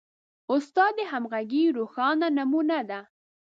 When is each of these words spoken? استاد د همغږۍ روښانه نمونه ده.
استاد 0.53 0.91
د 0.97 1.01
همغږۍ 1.11 1.63
روښانه 1.77 2.27
نمونه 2.37 2.79
ده. 2.89 2.99